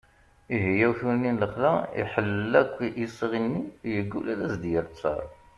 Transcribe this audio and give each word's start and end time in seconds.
ihi 0.55 0.71
awtul-nni 0.87 1.31
n 1.31 1.39
lexla 1.41 1.73
iḥellel 2.01 2.53
akk 2.61 2.75
isɣi-nni 3.05 3.61
yeggul 3.93 4.27
ad 4.33 4.41
as-d-yerr 4.47 4.85
ttar 4.89 5.25